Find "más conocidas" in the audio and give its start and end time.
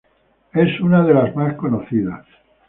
1.35-2.25